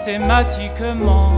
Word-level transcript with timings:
systématiquement 0.00 1.30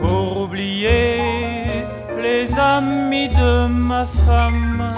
pour 0.00 0.42
oublier 0.42 1.84
les 2.20 2.58
amis 2.58 3.28
de 3.28 3.68
ma 3.68 4.04
femme. 4.04 4.92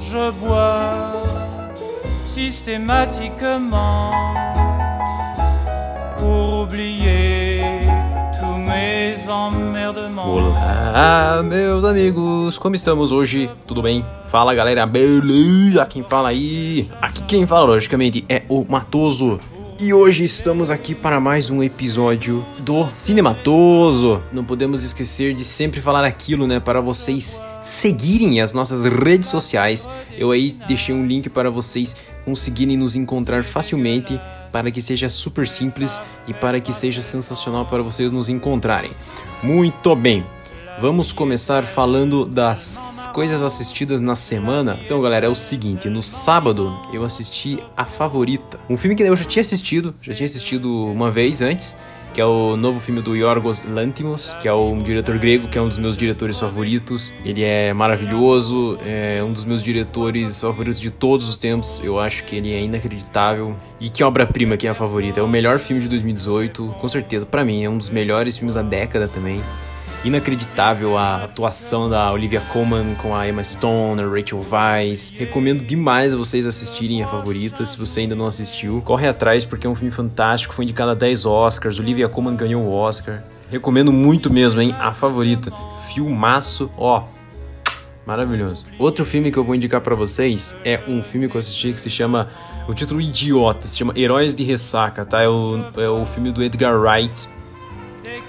Je 0.00 0.30
bois 0.40 1.24
systématiquement 2.28 4.12
pour 6.18 6.62
oublier 6.62 7.80
tous 8.38 8.56
mes 8.56 9.16
emmerdements. 9.28 10.34
Olá, 10.34 11.42
meus 11.42 11.84
amigos, 11.84 12.58
como 12.58 12.76
estamos 12.76 13.10
hoje? 13.10 13.50
Tudo 13.66 13.82
bem? 13.82 14.04
Fala 14.26 14.54
galera, 14.54 14.86
beleza? 14.86 15.84
Quem 15.86 16.04
fala 16.04 16.28
aí? 16.28 16.88
Aqui 17.02 17.24
quem 17.24 17.44
fala, 17.44 17.66
logicamente, 17.66 18.24
é 18.28 18.42
o 18.48 18.64
Matoso. 18.68 19.40
E 19.84 19.92
hoje 19.92 20.24
estamos 20.24 20.70
aqui 20.70 20.94
para 20.94 21.20
mais 21.20 21.50
um 21.50 21.62
episódio 21.62 22.42
do 22.60 22.88
Cinematoso. 22.90 24.22
Não 24.32 24.42
podemos 24.42 24.82
esquecer 24.82 25.34
de 25.34 25.44
sempre 25.44 25.78
falar 25.78 26.06
aquilo, 26.06 26.46
né? 26.46 26.58
Para 26.58 26.80
vocês 26.80 27.38
seguirem 27.62 28.40
as 28.40 28.50
nossas 28.50 28.86
redes 28.86 29.28
sociais. 29.28 29.86
Eu 30.16 30.30
aí 30.30 30.56
deixei 30.66 30.94
um 30.94 31.06
link 31.06 31.28
para 31.28 31.50
vocês 31.50 31.94
conseguirem 32.24 32.78
nos 32.78 32.96
encontrar 32.96 33.44
facilmente 33.44 34.18
para 34.50 34.70
que 34.70 34.80
seja 34.80 35.10
super 35.10 35.46
simples 35.46 36.00
e 36.26 36.32
para 36.32 36.62
que 36.62 36.72
seja 36.72 37.02
sensacional 37.02 37.66
para 37.66 37.82
vocês 37.82 38.10
nos 38.10 38.30
encontrarem. 38.30 38.90
Muito 39.42 39.94
bem. 39.94 40.24
Vamos 40.80 41.12
começar 41.12 41.64
falando 41.64 42.24
das 42.24 43.08
coisas 43.14 43.42
assistidas 43.42 44.00
na 44.00 44.16
semana. 44.16 44.78
Então, 44.84 45.00
galera, 45.00 45.26
é 45.26 45.28
o 45.28 45.34
seguinte: 45.34 45.88
no 45.88 46.02
sábado 46.02 46.76
eu 46.92 47.04
assisti 47.04 47.58
A 47.76 47.84
Favorita, 47.84 48.58
um 48.68 48.76
filme 48.76 48.96
que 48.96 49.02
eu 49.02 49.16
já 49.16 49.24
tinha 49.24 49.40
assistido, 49.42 49.94
já 50.02 50.12
tinha 50.12 50.26
assistido 50.26 50.68
uma 50.86 51.12
vez 51.12 51.40
antes, 51.40 51.76
que 52.12 52.20
é 52.20 52.24
o 52.24 52.56
novo 52.56 52.80
filme 52.80 53.00
do 53.00 53.14
Yorgos 53.14 53.62
Lanthimos, 53.62 54.34
que 54.42 54.48
é 54.48 54.52
um 54.52 54.82
diretor 54.82 55.16
grego, 55.16 55.46
que 55.46 55.56
é 55.56 55.62
um 55.62 55.68
dos 55.68 55.78
meus 55.78 55.96
diretores 55.96 56.40
favoritos. 56.40 57.14
Ele 57.24 57.44
é 57.44 57.72
maravilhoso, 57.72 58.76
é 58.84 59.22
um 59.22 59.32
dos 59.32 59.44
meus 59.44 59.62
diretores 59.62 60.40
favoritos 60.40 60.80
de 60.80 60.90
todos 60.90 61.28
os 61.28 61.36
tempos. 61.36 61.80
Eu 61.84 62.00
acho 62.00 62.24
que 62.24 62.34
ele 62.34 62.52
é 62.52 62.60
inacreditável. 62.60 63.54
E 63.80 63.88
que 63.88 64.02
obra-prima 64.02 64.56
que 64.56 64.66
é 64.66 64.70
a 64.70 64.74
favorita. 64.74 65.20
É 65.20 65.22
o 65.22 65.28
melhor 65.28 65.58
filme 65.58 65.80
de 65.80 65.88
2018, 65.88 66.74
com 66.80 66.88
certeza. 66.88 67.24
Para 67.24 67.44
mim, 67.44 67.62
é 67.62 67.70
um 67.70 67.78
dos 67.78 67.90
melhores 67.90 68.36
filmes 68.36 68.56
da 68.56 68.62
década 68.62 69.06
também 69.06 69.40
inacreditável 70.04 70.98
a 70.98 71.24
atuação 71.24 71.88
da 71.88 72.12
Olivia 72.12 72.40
Colman 72.52 72.94
com 72.96 73.16
a 73.16 73.26
Emma 73.26 73.42
Stone, 73.42 74.02
a 74.02 74.06
Rachel 74.06 74.44
Weisz. 74.50 75.10
Recomendo 75.16 75.64
demais 75.64 76.12
a 76.12 76.16
vocês 76.16 76.44
assistirem 76.44 77.02
a 77.02 77.08
favorita. 77.08 77.64
Se 77.64 77.78
você 77.78 78.00
ainda 78.00 78.14
não 78.14 78.26
assistiu, 78.26 78.82
corre 78.84 79.08
atrás 79.08 79.44
porque 79.44 79.66
é 79.66 79.70
um 79.70 79.74
filme 79.74 79.90
fantástico. 79.90 80.54
Foi 80.54 80.64
indicado 80.64 80.90
a 80.90 80.94
10 80.94 81.24
Oscars. 81.24 81.78
Olivia 81.78 82.08
Colman 82.08 82.36
ganhou 82.36 82.62
o 82.62 82.72
Oscar. 82.72 83.24
Recomendo 83.50 83.90
muito 83.92 84.30
mesmo, 84.30 84.60
hein? 84.60 84.74
A 84.78 84.92
favorita. 84.92 85.50
Filmaço, 85.94 86.70
ó. 86.76 87.04
Maravilhoso. 88.06 88.62
Outro 88.78 89.06
filme 89.06 89.32
que 89.32 89.38
eu 89.38 89.44
vou 89.44 89.54
indicar 89.54 89.80
para 89.80 89.94
vocês 89.94 90.54
é 90.64 90.80
um 90.86 91.02
filme 91.02 91.28
que 91.28 91.34
eu 91.34 91.38
assisti 91.38 91.72
que 91.72 91.80
se 91.80 91.88
chama. 91.88 92.28
O 92.68 92.74
título 92.74 93.00
idiota, 93.00 93.66
se 93.66 93.76
chama 93.76 93.92
Heróis 93.96 94.34
de 94.34 94.42
Ressaca, 94.42 95.04
tá? 95.04 95.22
É 95.22 95.28
o, 95.28 95.64
é 95.76 95.88
o 95.88 96.04
filme 96.06 96.32
do 96.32 96.42
Edgar 96.42 96.78
Wright 96.78 97.28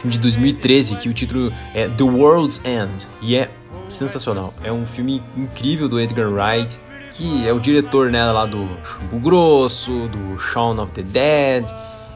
filme 0.05 0.11
de 0.11 0.19
2013, 0.19 0.95
que 0.97 1.09
o 1.09 1.13
título 1.13 1.51
é 1.73 1.87
The 1.87 2.03
World's 2.03 2.61
End. 2.63 3.07
E 3.21 3.35
é 3.35 3.49
sensacional. 3.87 4.53
É 4.63 4.71
um 4.71 4.85
filme 4.85 5.21
incrível 5.35 5.89
do 5.89 5.99
Edgar 5.99 6.29
Wright, 6.31 6.79
que 7.11 7.47
é 7.47 7.53
o 7.53 7.59
diretor 7.59 8.11
né, 8.11 8.23
lá 8.25 8.45
do 8.45 8.67
Chumbo 8.83 9.19
Grosso, 9.19 10.07
do 10.07 10.39
Shaun 10.39 10.79
of 10.79 10.91
the 10.91 11.01
Dead. 11.01 11.65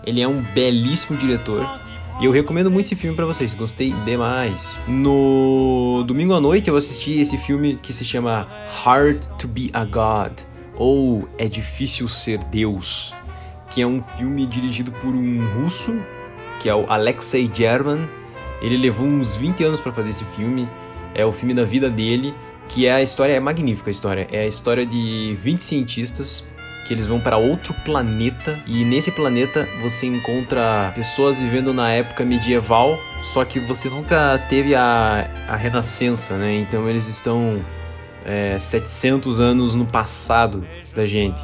Ele 0.05 0.22
é 0.22 0.27
um 0.27 0.41
belíssimo 0.53 1.17
diretor. 1.17 1.67
E 2.22 2.25
eu 2.25 2.31
recomendo 2.31 2.69
muito 2.69 2.85
esse 2.85 2.95
filme 2.95 3.16
para 3.16 3.25
vocês, 3.25 3.53
gostei 3.53 3.94
demais. 4.06 4.77
No 4.88 6.03
domingo 6.06 6.33
à 6.33 6.41
noite 6.41 6.67
eu 6.67 6.75
assisti 6.75 7.19
esse 7.19 7.38
filme 7.38 7.79
que 7.81 7.94
se 7.94 8.03
chama 8.03 8.47
Hard 8.83 9.23
to 9.38 9.47
Be 9.47 9.69
a 9.73 9.85
God, 9.85 10.33
ou 10.75 11.27
É 11.38 11.47
Difícil 11.47 12.07
Ser 12.07 12.39
Deus, 12.45 13.16
que 13.69 13.81
é 13.81 13.88
um 13.88 14.01
filme 14.01 14.45
dirigido 14.45 14.91
por 14.91 15.13
um 15.13 15.61
russo 15.61 15.97
que 16.59 16.69
é 16.69 16.75
o 16.75 16.85
Alexei 16.91 17.49
German. 17.51 18.07
Ele 18.61 18.77
levou 18.77 19.07
uns 19.07 19.35
20 19.35 19.63
anos 19.63 19.79
para 19.79 19.91
fazer 19.91 20.09
esse 20.09 20.25
filme. 20.35 20.67
É 21.15 21.25
o 21.25 21.31
filme 21.31 21.53
da 21.53 21.63
vida 21.63 21.89
dele, 21.89 22.33
que 22.67 22.85
é 22.85 22.93
a 22.93 23.01
história 23.01 23.33
é 23.33 23.39
magnífica 23.39 23.89
a 23.89 23.91
história. 23.91 24.27
É 24.31 24.41
a 24.41 24.47
história 24.47 24.85
de 24.85 25.35
20 25.41 25.59
cientistas 25.59 26.43
que 26.89 26.93
eles 26.95 27.05
vão 27.05 27.19
para 27.19 27.37
outro 27.37 27.71
planeta 27.85 28.57
e 28.65 28.83
nesse 28.83 29.11
planeta 29.11 29.67
você 29.79 30.07
encontra 30.07 30.91
pessoas 30.95 31.39
vivendo 31.39 31.71
na 31.71 31.91
época 31.91 32.25
medieval, 32.25 32.97
só 33.21 33.45
que 33.45 33.59
você 33.59 33.87
nunca 33.89 34.43
teve 34.49 34.73
a, 34.73 35.29
a 35.47 35.55
renascença, 35.55 36.35
né? 36.35 36.55
Então 36.55 36.89
eles 36.89 37.07
estão 37.07 37.59
é, 38.25 38.57
700 38.57 39.39
anos 39.39 39.75
no 39.75 39.85
passado 39.85 40.65
da 40.95 41.05
gente. 41.05 41.39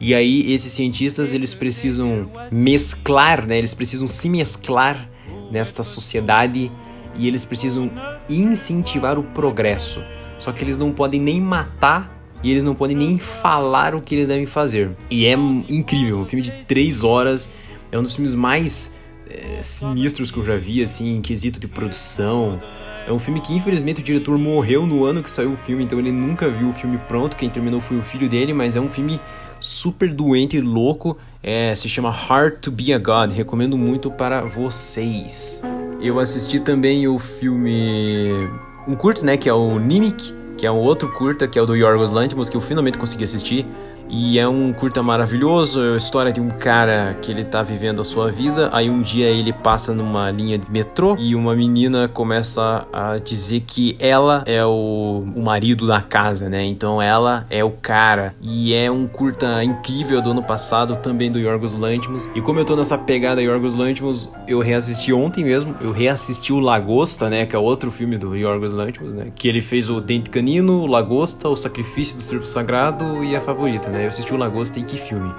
E 0.00 0.14
aí 0.14 0.52
esses 0.52 0.72
cientistas 0.72 1.34
eles 1.34 1.54
precisam 1.54 2.28
mesclar, 2.50 3.46
né? 3.46 3.58
Eles 3.58 3.74
precisam 3.74 4.06
se 4.06 4.28
mesclar 4.28 5.10
nesta 5.50 5.82
sociedade 5.82 6.70
e 7.16 7.26
eles 7.26 7.44
precisam 7.44 7.90
incentivar 8.28 9.18
o 9.18 9.22
progresso. 9.22 10.02
Só 10.38 10.52
que 10.52 10.62
eles 10.62 10.76
não 10.76 10.92
podem 10.92 11.20
nem 11.20 11.40
matar 11.40 12.16
e 12.42 12.50
eles 12.50 12.62
não 12.62 12.74
podem 12.74 12.96
nem 12.96 13.18
falar 13.18 13.94
o 13.94 14.00
que 14.00 14.14
eles 14.14 14.28
devem 14.28 14.46
fazer. 14.46 14.90
E 15.10 15.26
é 15.26 15.32
incrível, 15.68 16.18
um 16.18 16.24
filme 16.24 16.42
de 16.42 16.52
três 16.66 17.02
horas, 17.02 17.50
é 17.90 17.98
um 17.98 18.02
dos 18.02 18.14
filmes 18.14 18.34
mais 18.34 18.92
é, 19.28 19.60
sinistros 19.60 20.30
que 20.30 20.38
eu 20.38 20.44
já 20.44 20.56
vi, 20.56 20.82
assim, 20.82 21.16
em 21.16 21.20
quesito 21.20 21.58
de 21.58 21.66
produção. 21.66 22.60
É 23.08 23.12
um 23.12 23.18
filme 23.18 23.40
que 23.40 23.54
infelizmente 23.54 24.02
o 24.02 24.04
diretor 24.04 24.36
morreu 24.36 24.86
no 24.86 25.02
ano 25.02 25.22
que 25.22 25.30
saiu 25.30 25.52
o 25.52 25.56
filme, 25.56 25.82
então 25.82 25.98
ele 25.98 26.12
nunca 26.12 26.50
viu 26.50 26.68
o 26.68 26.74
filme 26.74 26.98
pronto. 27.08 27.38
Quem 27.38 27.48
terminou 27.48 27.80
foi 27.80 27.96
o 27.96 28.02
filho 28.02 28.28
dele, 28.28 28.52
mas 28.52 28.76
é 28.76 28.80
um 28.82 28.90
filme 28.90 29.18
super 29.58 30.10
doente 30.10 30.58
e 30.58 30.60
louco. 30.60 31.16
É, 31.42 31.74
se 31.74 31.88
chama 31.88 32.10
Hard 32.10 32.58
to 32.60 32.70
Be 32.70 32.92
a 32.92 32.98
God. 32.98 33.32
Recomendo 33.32 33.78
muito 33.78 34.10
para 34.10 34.42
vocês. 34.42 35.62
Eu 36.02 36.20
assisti 36.20 36.60
também 36.60 37.08
o 37.08 37.18
filme. 37.18 38.46
Um 38.86 38.94
curto, 38.94 39.24
né? 39.24 39.38
Que 39.38 39.48
é 39.48 39.54
o 39.54 39.78
Nimic, 39.78 40.34
que 40.58 40.66
é 40.66 40.70
um 40.70 40.76
outro 40.76 41.10
curta, 41.14 41.48
que 41.48 41.58
é 41.58 41.62
o 41.62 41.64
do 41.64 41.74
Yorgos 41.74 42.10
Lanthimos, 42.10 42.50
que 42.50 42.58
eu 42.58 42.60
finalmente 42.60 42.98
consegui 42.98 43.24
assistir. 43.24 43.64
E 44.10 44.38
é 44.38 44.48
um 44.48 44.72
curta 44.72 45.02
maravilhoso, 45.02 45.84
é 45.84 45.94
a 45.94 45.96
história 45.96 46.32
de 46.32 46.40
um 46.40 46.48
cara 46.48 47.16
que 47.20 47.30
ele 47.30 47.44
tá 47.44 47.62
vivendo 47.62 48.00
a 48.00 48.04
sua 48.04 48.30
vida, 48.30 48.70
aí 48.72 48.88
um 48.88 49.02
dia 49.02 49.26
ele 49.26 49.52
passa 49.52 49.92
numa 49.92 50.30
linha 50.30 50.56
de 50.56 50.70
metrô 50.70 51.16
e 51.18 51.34
uma 51.34 51.54
menina 51.54 52.08
começa 52.08 52.86
a 52.92 53.18
dizer 53.18 53.60
que 53.66 53.96
ela 53.98 54.42
é 54.46 54.64
o, 54.64 55.24
o 55.34 55.42
marido 55.42 55.86
da 55.86 56.00
casa, 56.00 56.48
né? 56.48 56.64
Então 56.64 57.02
ela 57.02 57.46
é 57.50 57.62
o 57.62 57.70
cara. 57.70 58.34
E 58.40 58.72
é 58.74 58.90
um 58.90 59.06
curta 59.06 59.62
incrível 59.62 60.22
do 60.22 60.30
ano 60.30 60.42
passado, 60.42 60.96
também 60.96 61.30
do 61.30 61.38
Yorgos 61.38 61.74
Lanthimos. 61.74 62.30
E 62.34 62.40
como 62.40 62.58
eu 62.58 62.64
tô 62.64 62.76
nessa 62.76 62.96
pegada 62.96 63.42
Yorgos 63.42 63.74
Lanthimos, 63.74 64.32
eu 64.46 64.60
reassisti 64.60 65.12
ontem 65.12 65.44
mesmo, 65.44 65.74
eu 65.80 65.92
reassisti 65.92 66.52
o 66.52 66.60
Lagosta, 66.60 67.28
né? 67.28 67.44
Que 67.44 67.54
é 67.54 67.58
outro 67.58 67.90
filme 67.90 68.16
do 68.16 68.34
Yorgos 68.34 68.72
Lanthimos, 68.72 69.14
né? 69.14 69.26
Que 69.34 69.48
ele 69.48 69.60
fez 69.60 69.90
o 69.90 70.00
Dente 70.00 70.30
Canino, 70.30 70.80
o 70.80 70.86
Lagosta, 70.86 71.48
o 71.48 71.56
Sacrifício 71.56 72.16
do 72.16 72.22
Servo 72.22 72.46
Sagrado 72.46 73.22
e 73.22 73.36
a 73.36 73.40
favorita, 73.40 73.88
né? 73.90 73.97
Né? 73.98 74.04
Eu 74.04 74.08
assisti 74.08 74.32
o 74.32 74.36
Lagosta 74.36 74.78
e 74.78 74.82
que 74.82 74.96
filme. 74.96 75.34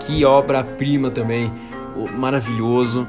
Que 0.00 0.24
obra-prima 0.24 1.10
também, 1.10 1.52
maravilhoso. 2.16 3.06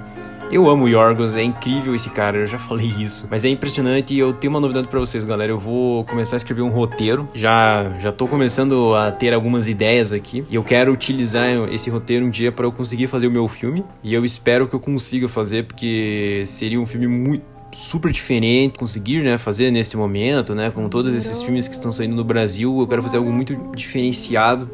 Eu 0.51 0.69
amo 0.69 0.85
o 0.85 0.87
Yorgos, 0.87 1.35
é 1.35 1.41
incrível 1.41 1.95
esse 1.95 2.09
cara, 2.11 2.37
eu 2.37 2.45
já 2.45 2.57
falei 2.59 2.87
isso. 2.87 3.27
Mas 3.29 3.43
é 3.45 3.49
impressionante 3.49 4.13
e 4.13 4.19
eu 4.19 4.31
tenho 4.31 4.53
uma 4.53 4.59
novidade 4.59 4.87
para 4.87 4.99
vocês, 4.99 5.23
galera. 5.23 5.51
Eu 5.51 5.57
vou 5.57 6.03
começar 6.05 6.35
a 6.35 6.37
escrever 6.37 6.61
um 6.61 6.69
roteiro. 6.69 7.27
Já 7.33 7.97
já 7.99 8.11
tô 8.11 8.27
começando 8.27 8.93
a 8.93 9.11
ter 9.11 9.33
algumas 9.33 9.67
ideias 9.67 10.11
aqui. 10.11 10.45
E 10.49 10.55
eu 10.55 10.63
quero 10.63 10.91
utilizar 10.91 11.47
esse 11.71 11.89
roteiro 11.89 12.25
um 12.25 12.29
dia 12.29 12.51
para 12.51 12.65
eu 12.65 12.71
conseguir 12.71 13.07
fazer 13.07 13.27
o 13.27 13.31
meu 13.31 13.47
filme. 13.47 13.83
E 14.03 14.13
eu 14.13 14.23
espero 14.23 14.67
que 14.67 14.75
eu 14.75 14.79
consiga 14.79 15.27
fazer, 15.27 15.65
porque 15.65 16.43
seria 16.45 16.79
um 16.79 16.85
filme 16.85 17.07
muito 17.07 17.55
super 17.71 18.09
diferente 18.09 18.79
conseguir 18.79 19.21
né, 19.21 19.37
fazer 19.37 19.69
nesse 19.69 19.97
momento, 19.97 20.55
né, 20.55 20.71
com 20.71 20.87
todos 20.87 21.13
esses 21.13 21.41
filmes 21.43 21.67
que 21.67 21.73
estão 21.73 21.91
saindo 21.91 22.15
no 22.15 22.23
Brasil, 22.23 22.79
eu 22.79 22.87
quero 22.87 23.01
fazer 23.01 23.17
algo 23.17 23.31
muito 23.31 23.53
diferenciado 23.75 24.69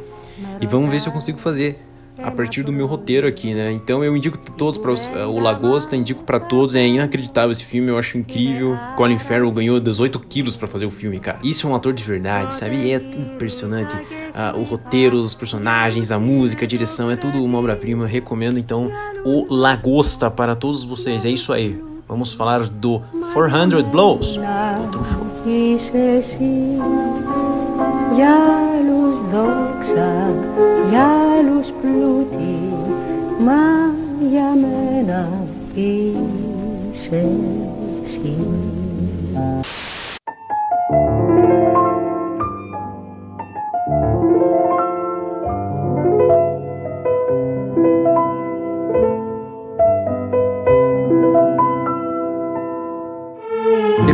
e 0.59 0.67
vamos 0.67 0.89
ver 0.89 0.99
se 0.99 1.07
eu 1.07 1.13
consigo 1.13 1.39
fazer 1.39 1.83
a 2.17 2.29
partir 2.29 2.63
do 2.63 2.71
meu 2.71 2.85
roteiro 2.85 3.27
aqui, 3.27 3.53
né? 3.53 3.71
Então 3.71 4.03
eu 4.03 4.15
indico 4.15 4.38
todos 4.38 4.77
para 4.77 4.91
eh, 4.91 5.25
o 5.25 5.39
Lagosta, 5.39 5.95
indico 5.95 6.23
para 6.23 6.39
todos. 6.39 6.75
É 6.75 6.85
inacreditável 6.85 7.51
esse 7.51 7.65
filme, 7.65 7.89
eu 7.89 7.97
acho 7.97 8.17
incrível. 8.17 8.77
Colin 8.95 9.17
Farrell 9.17 9.51
ganhou 9.51 9.79
18 9.79 10.19
quilos 10.19 10.55
para 10.55 10.67
fazer 10.67 10.85
o 10.85 10.91
filme, 10.91 11.19
cara. 11.19 11.39
Isso 11.43 11.67
é 11.67 11.69
um 11.69 11.75
ator 11.75 11.93
de 11.93 12.03
verdade, 12.03 12.55
sabe? 12.55 12.75
E 12.75 12.91
é 12.91 12.97
impressionante. 12.97 13.95
Uh, 13.95 14.59
o 14.59 14.63
roteiro, 14.63 15.17
os 15.17 15.33
personagens, 15.33 16.11
a 16.11 16.19
música, 16.19 16.65
a 16.65 16.67
direção, 16.67 17.09
é 17.09 17.15
tudo 17.15 17.44
uma 17.44 17.57
obra-prima. 17.57 18.05
Recomendo 18.05 18.59
então 18.59 18.91
o 19.25 19.53
Lagosta 19.53 20.29
para 20.29 20.55
todos 20.55 20.83
vocês. 20.83 21.25
É 21.25 21.29
isso 21.29 21.51
aí. 21.51 21.81
Vamos 22.07 22.33
falar 22.33 22.67
do 22.67 23.01
400 23.33 23.83
Blows 23.83 24.37
do 24.37 24.91
Truffaut. 24.91 25.31
The 35.73 36.12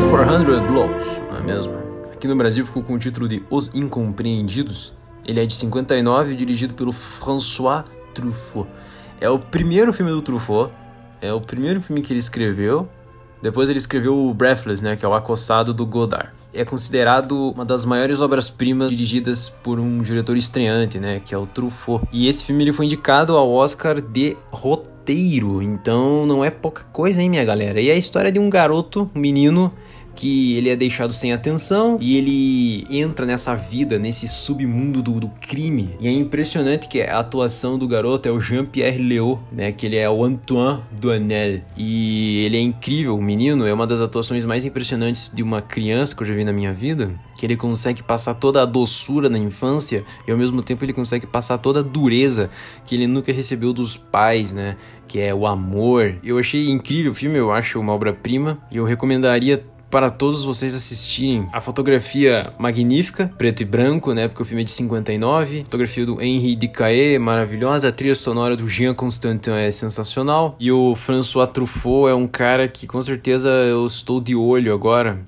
400 0.09 0.68
Blows, 0.68 1.21
não 1.31 1.38
é 1.38 1.42
mesmo? 1.42 1.74
Aqui 2.13 2.27
no 2.27 2.36
Brasil 2.36 2.68
ficou 2.68 2.83
com 2.83 2.94
o 2.94 3.00
título 3.00 3.27
de 3.27 3.42
Os 3.50 3.74
Incompreendidos. 3.74 4.94
Ele 5.25 5.39
é 5.39 5.45
de 5.48 5.56
59 5.56 6.36
dirigido 6.36 6.75
pelo 6.75 6.92
François 6.92 7.83
Truffaut. 8.13 8.69
É 9.19 9.27
o 9.27 9.39
primeiro 9.39 9.92
filme 9.92 10.12
do 10.12 10.21
Truffaut, 10.21 10.71
é 11.22 11.34
o 11.34 11.42
primeiro 11.42 11.81
filme 11.81 12.02
que 12.02 12.14
ele 12.14 12.19
escreveu. 12.19 12.88
Depois 13.42 13.69
ele 13.69 13.78
escreveu 13.78 14.18
o 14.18 14.34
Breathless, 14.34 14.84
né, 14.84 14.96
que 14.96 15.06
é 15.06 15.08
o 15.08 15.14
Acossado 15.14 15.74
do 15.74 15.86
Godard. 15.86 16.31
É 16.54 16.66
considerado 16.66 17.52
uma 17.52 17.64
das 17.64 17.86
maiores 17.86 18.19
obras-primas 18.19 18.90
dirigidas 18.90 19.48
por 19.48 19.80
um 19.80 20.02
diretor 20.02 20.36
estreante, 20.36 20.98
né, 20.98 21.22
que 21.24 21.36
é 21.36 21.38
o 21.38 21.46
Truffaut. 21.46 22.08
E 22.12 22.28
esse 22.28 22.44
filme 22.44 22.64
ele 22.64 22.74
foi 22.74 22.86
indicado 22.86 23.38
ao 23.38 23.52
Oscar 23.52 24.02
de 24.02 24.36
roteiro, 24.52 25.62
então 25.62 26.25
não 26.25 26.44
é 26.44 26.50
pouca 26.50 26.84
coisa, 26.86 27.22
hein, 27.22 27.30
minha 27.30 27.46
galera. 27.46 27.80
E 27.80 27.90
é 27.90 27.94
a 27.94 27.98
história 27.98 28.31
de 28.31 28.40
um 28.40 28.50
garoto, 28.50 29.10
um 29.14 29.19
menino 29.19 29.72
que 30.18 30.56
ele 30.58 30.69
é 30.69 30.75
deixado 30.75 31.14
sem 31.14 31.31
atenção 31.31 31.98
e 32.02 32.18
ele 32.18 32.88
entra 32.90 33.24
nessa 33.24 33.54
vida, 33.54 34.00
nesse 34.00 34.28
submundo 34.28 35.02
do, 35.02 35.19
do 35.19 35.28
crime. 35.28 35.92
E 36.02 36.08
é 36.08 36.12
impressionante 36.12 36.90
que 36.90 37.02
a 37.02 37.19
atuação 37.19 37.78
do 37.78 37.88
garoto 37.88 38.28
é 38.28 38.31
o 38.31 38.42
Jean-Pierre 38.42 38.98
Léaud, 38.98 39.40
né? 39.52 39.72
Que 39.72 39.86
ele 39.86 39.96
é 39.96 40.10
o 40.10 40.25
Antoine 40.25 40.81
Duanel. 40.92 41.62
E 41.78 42.44
ele 42.44 42.58
é 42.58 42.62
incrível, 42.62 43.16
o 43.16 43.22
menino 43.22 43.66
é 43.68 43.72
uma 43.72 43.86
das 43.86 44.02
atuações 44.02 44.44
mais 44.44 44.66
impressionantes 44.66 45.31
de 45.31 45.44
uma 45.44 45.62
criança 45.62 46.16
que 46.16 46.24
eu 46.24 46.28
já 46.28 46.34
vi 46.34 46.44
na 46.44 46.52
minha 46.52 46.74
vida. 46.74 47.12
Que 47.38 47.46
ele 47.46 47.56
consegue 47.56 48.02
passar 48.02 48.34
toda 48.34 48.64
a 48.64 48.66
doçura 48.66 49.30
na 49.30 49.38
infância 49.38 50.04
e 50.28 50.31
ao 50.31 50.38
mesmo 50.38 50.64
tempo 50.64 50.84
ele 50.84 50.94
consegue 50.94 51.28
passar 51.28 51.60
toda 51.60 51.81
a 51.81 51.84
dureza 51.84 52.50
que 52.84 52.96
ele 52.96 53.06
nunca 53.06 53.31
recebeu 53.31 53.72
dos 53.72 53.96
pais, 53.96 54.52
né? 54.52 54.75
Que 55.08 55.19
é 55.19 55.36
o 55.36 55.46
amor. 55.46 56.16
Eu 56.24 56.40
achei 56.40 56.68
incrível 56.68 57.12
o 57.12 57.16
filme, 57.16 57.38
eu 57.38 57.52
acho 57.52 57.80
uma 57.80 57.94
obra-prima 57.94 58.58
e 58.72 58.78
eu 58.78 58.84
recomendaria 58.84 59.64
para 59.89 60.10
todos 60.10 60.44
vocês 60.44 60.74
assistirem 60.74 61.48
a 61.54 61.62
fotografia 61.62 62.44
magnífica, 62.57 63.31
preto 63.38 63.62
e 63.62 63.66
branco, 63.66 64.13
né? 64.13 64.28
Porque 64.28 64.42
o 64.42 64.45
filme 64.45 64.62
é 64.62 64.66
de 64.66 64.72
59. 64.72 65.62
A 65.62 65.63
fotografia 65.63 66.06
do 66.06 66.22
Henri 66.22 66.56
Decaé, 66.56 67.18
maravilhosa. 67.18 67.88
A 67.88 67.92
trilha 67.92 68.16
sonora 68.16 68.56
do 68.56 68.68
Jean 68.68 68.94
Constantin 68.94 69.51
é 69.51 69.72
sensacional. 69.72 70.56
E 70.60 70.72
o 70.72 70.94
François 70.95 71.50
Truffaut 71.50 72.10
é 72.10 72.13
um 72.13 72.28
cara 72.28 72.68
que 72.68 72.86
com 72.86 73.01
certeza 73.01 73.50
eu 73.50 73.86
estou 73.86 74.19
de 74.19 74.36
olho 74.36 74.74
agora. 74.74 75.19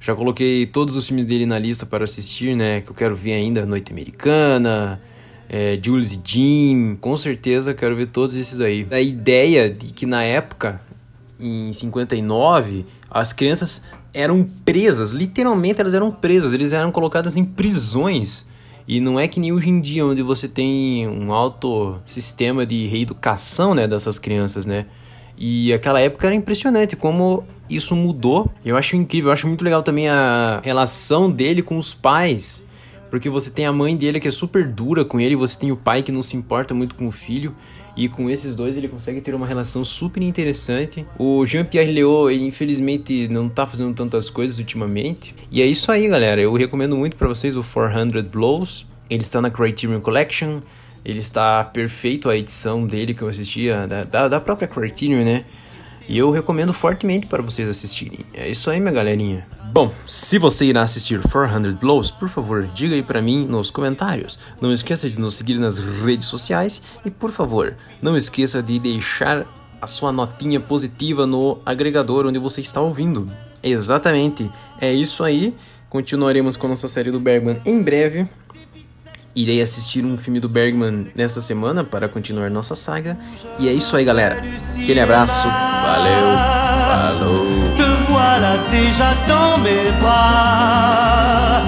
Já 0.00 0.14
coloquei 0.14 0.66
todos 0.66 0.94
os 0.94 1.08
filmes 1.08 1.24
dele 1.24 1.46
na 1.46 1.58
lista 1.58 1.84
para 1.84 2.04
assistir, 2.04 2.54
né? 2.54 2.80
Que 2.80 2.90
eu 2.90 2.94
quero 2.94 3.16
ver 3.16 3.32
ainda 3.32 3.66
Noite 3.66 3.90
Americana. 3.90 5.00
É, 5.48 5.78
Jules 5.82 6.12
e 6.12 6.20
Jim, 6.24 6.96
com 7.00 7.16
certeza 7.16 7.72
quero 7.72 7.94
ver 7.96 8.06
todos 8.06 8.36
esses 8.36 8.60
aí. 8.60 8.86
A 8.90 9.00
ideia 9.00 9.70
de 9.70 9.92
que 9.92 10.04
na 10.04 10.22
época, 10.22 10.80
em 11.38 11.72
59, 11.72 12.84
as 13.10 13.32
crianças 13.32 13.82
eram 14.16 14.48
presas, 14.64 15.12
literalmente 15.12 15.78
elas 15.78 15.92
eram 15.92 16.10
presas, 16.10 16.54
eles 16.54 16.72
eram 16.72 16.90
colocadas 16.90 17.36
em 17.36 17.44
prisões. 17.44 18.46
E 18.88 18.98
não 18.98 19.20
é 19.20 19.28
que 19.28 19.38
nem 19.38 19.52
hoje 19.52 19.68
em 19.68 19.78
dia, 19.78 20.06
onde 20.06 20.22
você 20.22 20.48
tem 20.48 21.06
um 21.06 21.32
alto 21.32 22.00
sistema 22.02 22.64
de 22.64 22.86
reeducação 22.86 23.74
né, 23.74 23.86
dessas 23.86 24.18
crianças, 24.18 24.64
né? 24.64 24.86
E 25.36 25.70
aquela 25.70 26.00
época 26.00 26.26
era 26.26 26.34
impressionante 26.34 26.96
como 26.96 27.44
isso 27.68 27.94
mudou. 27.94 28.50
Eu 28.64 28.76
acho 28.76 28.96
incrível, 28.96 29.28
eu 29.28 29.32
acho 29.34 29.46
muito 29.46 29.62
legal 29.62 29.82
também 29.82 30.08
a 30.08 30.62
relação 30.64 31.30
dele 31.30 31.60
com 31.60 31.76
os 31.76 31.92
pais. 31.92 32.66
Porque 33.10 33.28
você 33.28 33.50
tem 33.50 33.66
a 33.66 33.72
mãe 33.72 33.94
dele 33.94 34.18
que 34.18 34.28
é 34.28 34.30
super 34.30 34.66
dura 34.66 35.04
com 35.04 35.20
ele, 35.20 35.36
você 35.36 35.58
tem 35.58 35.70
o 35.70 35.76
pai 35.76 36.02
que 36.02 36.10
não 36.10 36.22
se 36.22 36.36
importa 36.36 36.72
muito 36.72 36.94
com 36.94 37.06
o 37.06 37.12
filho. 37.12 37.54
E 37.96 38.08
com 38.08 38.28
esses 38.28 38.54
dois 38.54 38.76
ele 38.76 38.88
consegue 38.88 39.22
ter 39.22 39.34
uma 39.34 39.46
relação 39.46 39.82
super 39.84 40.22
interessante. 40.22 41.06
O 41.18 41.46
Jean-Pierre 41.46 41.90
Léaud, 41.90 42.32
ele 42.32 42.44
infelizmente 42.44 43.26
não 43.28 43.48
tá 43.48 43.66
fazendo 43.66 43.94
tantas 43.94 44.28
coisas 44.28 44.58
ultimamente. 44.58 45.34
E 45.50 45.62
é 45.62 45.66
isso 45.66 45.90
aí, 45.90 46.06
galera. 46.06 46.40
Eu 46.40 46.52
recomendo 46.54 46.94
muito 46.94 47.16
para 47.16 47.26
vocês 47.26 47.56
o 47.56 47.64
400 47.64 48.22
Blows. 48.22 48.86
Ele 49.08 49.22
está 49.22 49.40
na 49.40 49.50
Criterion 49.50 50.00
Collection. 50.00 50.60
Ele 51.02 51.20
está 51.20 51.64
perfeito 51.64 52.28
a 52.28 52.36
edição 52.36 52.86
dele 52.86 53.14
que 53.14 53.22
eu 53.22 53.28
assistia, 53.28 53.86
da, 53.86 54.04
da, 54.04 54.28
da 54.28 54.40
própria 54.40 54.68
Criterion, 54.68 55.24
né? 55.24 55.44
E 56.08 56.18
eu 56.18 56.30
recomendo 56.30 56.72
fortemente 56.72 57.26
para 57.26 57.42
vocês 57.42 57.68
assistirem. 57.68 58.20
É 58.34 58.48
isso 58.48 58.68
aí, 58.70 58.78
minha 58.78 58.92
galerinha. 58.92 59.46
Bom, 59.72 59.92
se 60.06 60.38
você 60.38 60.64
irá 60.64 60.82
assistir 60.82 61.20
400 61.20 61.74
Blows, 61.74 62.10
por 62.10 62.28
favor, 62.28 62.66
diga 62.74 62.94
aí 62.94 63.02
para 63.02 63.20
mim 63.20 63.44
nos 63.44 63.70
comentários. 63.70 64.38
Não 64.60 64.72
esqueça 64.72 65.08
de 65.10 65.20
nos 65.20 65.34
seguir 65.34 65.58
nas 65.58 65.78
redes 65.78 66.28
sociais 66.28 66.82
e, 67.04 67.10
por 67.10 67.30
favor, 67.30 67.76
não 68.00 68.16
esqueça 68.16 68.62
de 68.62 68.78
deixar 68.78 69.46
a 69.80 69.86
sua 69.86 70.12
notinha 70.12 70.58
positiva 70.58 71.26
no 71.26 71.58
agregador 71.64 72.26
onde 72.26 72.38
você 72.38 72.60
está 72.60 72.80
ouvindo. 72.80 73.30
Exatamente, 73.62 74.50
é 74.80 74.92
isso 74.92 75.22
aí. 75.22 75.54
Continuaremos 75.90 76.56
com 76.56 76.66
a 76.66 76.70
nossa 76.70 76.88
série 76.88 77.10
do 77.10 77.20
Bergman 77.20 77.60
em 77.64 77.82
breve. 77.82 78.28
Irei 79.34 79.60
assistir 79.60 80.04
um 80.04 80.16
filme 80.16 80.40
do 80.40 80.48
Bergman 80.48 81.08
nesta 81.14 81.42
semana 81.42 81.84
para 81.84 82.08
continuar 82.08 82.50
nossa 82.50 82.74
saga. 82.74 83.18
E 83.58 83.68
é 83.68 83.72
isso 83.72 83.94
aí, 83.94 84.04
galera. 84.04 84.42
Aquele 84.74 85.00
abraço. 85.00 85.46
Valeu. 85.46 86.36
Falou. 86.88 87.95
Déjà 88.70 89.14
dans 89.26 89.56
mes 89.56 89.90
bras. 89.98 91.62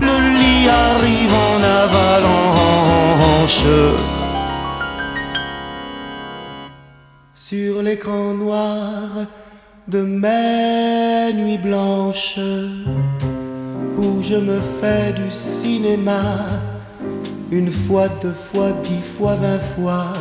Le 0.00 0.16
lit 0.38 0.66
arrive 0.66 1.34
en 1.34 1.62
avalanche. 1.84 3.66
Sur 7.34 7.82
l'écran 7.82 8.32
noir 8.32 9.26
de 9.86 10.00
mes 10.00 11.34
nuits 11.34 11.58
blanches, 11.58 12.38
où 13.98 14.22
je 14.22 14.36
me 14.36 14.60
fais 14.80 15.12
du 15.12 15.30
cinéma, 15.30 16.22
une 17.50 17.70
fois, 17.70 18.08
deux 18.22 18.32
fois, 18.32 18.72
dix 18.82 19.02
fois, 19.02 19.34
vingt 19.34 19.60
fois, 19.60 20.14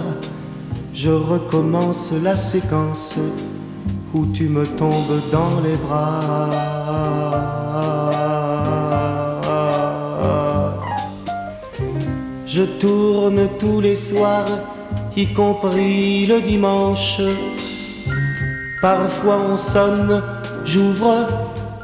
je 0.94 1.12
recommence 1.12 2.12
la 2.22 2.36
séquence 2.36 3.18
où 4.14 4.26
tu 4.34 4.50
me 4.50 4.66
tombes 4.66 5.22
dans 5.32 5.62
les 5.64 5.78
bras. 5.78 6.20
Je 12.46 12.64
tourne 12.64 13.48
tous 13.60 13.80
les 13.80 13.96
soirs, 13.96 14.46
y 15.16 15.26
compris 15.34 16.26
le 16.26 16.42
dimanche. 16.42 17.22
Parfois 18.82 19.40
on 19.52 19.58
sonne, 19.58 20.22
j'ouvre, 20.66 21.28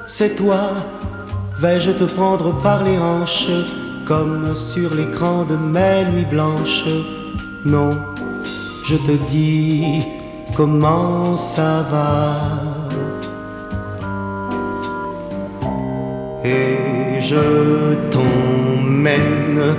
c'est 0.07 0.35
toi. 0.35 0.71
Vais-je 1.59 1.91
te 1.91 2.03
prendre 2.03 2.51
par 2.61 2.83
les 2.83 2.97
hanches, 2.97 3.47
comme 4.05 4.53
sur 4.53 4.93
l'écran 4.93 5.45
de 5.45 5.55
mes 5.55 6.05
nuits 6.11 6.25
blanches? 6.29 6.85
Non, 7.65 7.97
je 8.85 8.95
te 8.95 9.13
dis 9.31 10.03
comment 10.55 11.37
ça 11.37 11.85
va? 11.91 12.35
Et 16.43 17.19
je 17.19 17.95
t'emmène 18.09 19.75